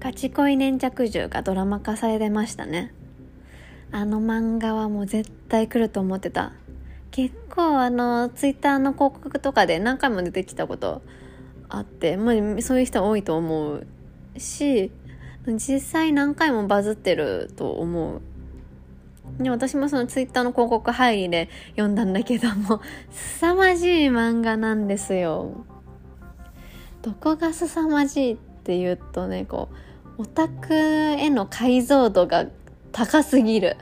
[0.00, 2.92] ガチ恋粘着銃がドラマ化されてましたね。
[3.92, 6.52] あの漫画はもう絶対来ると思ってた。
[7.10, 11.02] 結構あのツイッターの広告とかで何回も出てきたこと
[11.68, 13.86] あってまあそういう人多いと思う
[14.38, 14.90] し
[15.46, 18.22] 実際何回もバズってると思う。
[19.38, 25.64] で私もそのツイッターの広告入りで読んだんだけども凄まじい漫画なんですよ。
[27.02, 29.89] どこが凄まじいっていうとねこう
[30.20, 32.44] オタクへの解像度が
[32.92, 33.78] 高すぎる。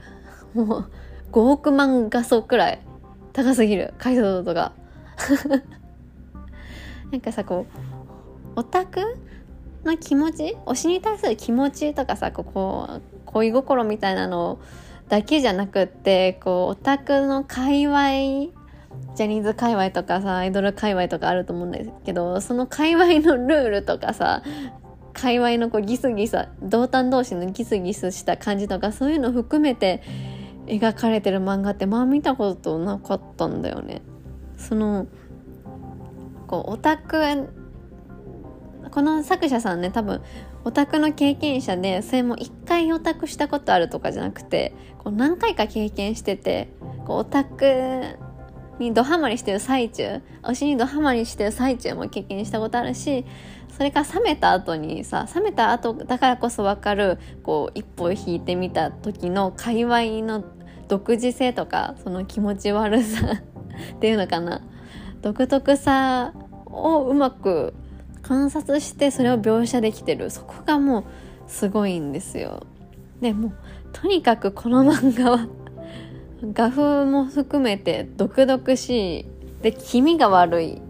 [0.54, 0.90] もう
[1.32, 2.80] 5億万画素くらい
[3.32, 4.70] 高すぎる解像度が。
[7.10, 7.66] なんかさこ
[8.54, 9.00] うオタク
[9.84, 14.60] の気持ち推しに対する気持ちとかさこう恋心みたいなの
[15.08, 18.52] だけじゃなくってこうオタクの界隈
[19.16, 24.44] ジャニーズ界隈とかさアイドル界隈とかあると思うんですけどその界隈のルールとかさ
[25.20, 30.02] 界隈のこうギスギス同担同士のギスギスした感じとかそういうの含めて
[30.66, 34.02] 描かれてる漫画ってまあ見たことなかったんだよね。
[34.56, 35.06] その
[36.46, 37.48] こうオタク
[38.90, 40.22] この作者さんね多分
[40.64, 46.68] オタクの経験者でそれも一回オタクしたことあるとかじゃなくてこう何回か経験してて
[47.06, 48.18] こうオタク
[48.78, 53.24] にドハマりしてる最中推しにドハマりしてる最中も経験したことあるし
[53.76, 60.44] それから冷めた後にさ冷めた後だからこそ分かるこう一歩引いてみた時の界隈の
[60.88, 63.34] 独自性とかその気持ち悪さ
[63.96, 64.62] っていうのかな
[65.22, 66.32] 独特さ
[66.66, 67.74] をうまく
[68.22, 71.04] 観察してそれを描写できてるそこがもう
[71.46, 72.66] すごいんですよ。
[73.20, 73.52] でも
[73.92, 75.48] とにかくこの漫画は
[76.42, 79.38] 画風も含めて毒々しい。
[79.62, 80.80] で気味が悪い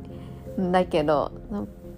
[0.60, 1.32] んだけど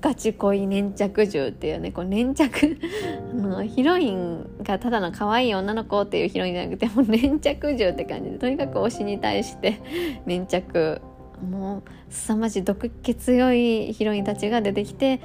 [0.01, 2.79] ガチ恋粘着銃っていうねこう粘着
[3.33, 9.81] あのヒロインがただの可愛い女の子っていうヒロインじゃなくてもう粘着銃って感じでとにかく推しに対して
[10.27, 11.01] 粘着
[11.49, 15.21] もう凄まじい毒気強いヒロインたちが出てきて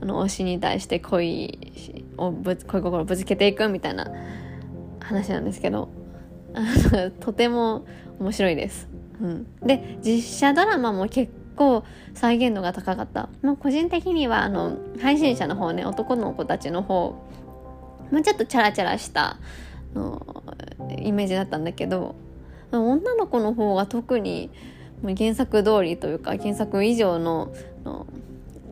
[0.00, 1.58] あの推しに対して恋
[2.16, 4.10] をぶ恋心をぶつけていくみたいな
[5.00, 5.88] 話なんですけど
[7.20, 7.84] とても
[8.18, 8.88] 面白いです。
[9.20, 11.84] うん、で実写ドラマも結構
[12.14, 13.28] 再現度が高かった。
[13.42, 17.16] もう個人的にはあの配信者の方ね男の子たちの方
[18.10, 19.36] もうちょっとチャラチャラした
[19.94, 20.42] の
[20.98, 22.14] イメージだったんだけど
[22.72, 24.50] 女の子の方が特に
[25.02, 27.52] 原作通りというか原作以上の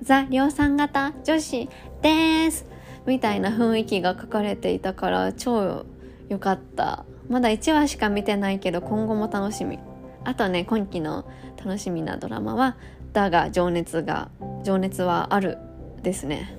[0.02, 1.68] ザ量産型女子
[2.02, 2.66] です
[3.06, 5.86] みたいな雰囲気が書かれていたから超
[6.28, 9.78] 良かったまだ1話しか見てないけど今後も楽しみ。
[10.24, 11.24] あとね今期の
[11.56, 12.76] 楽しみなドラマは
[13.12, 14.28] 「だが情熱が
[14.62, 15.58] 情熱はある」
[16.02, 16.56] ですね。